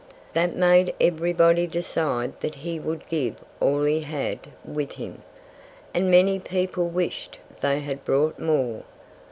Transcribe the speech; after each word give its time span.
That 0.33 0.55
made 0.55 0.95
everybody 0.99 1.67
decide 1.67 2.39
that 2.39 2.55
he 2.55 2.79
would 2.79 3.07
give 3.07 3.35
all 3.59 3.83
he 3.83 3.99
had 3.99 4.39
with 4.65 4.93
him. 4.93 5.21
And 5.93 6.09
many 6.09 6.39
people 6.39 6.87
wished 6.87 7.37
they 7.61 7.81
had 7.81 8.03
brought 8.03 8.39
more. 8.39 8.81